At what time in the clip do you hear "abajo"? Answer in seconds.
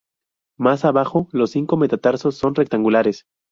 0.83-1.27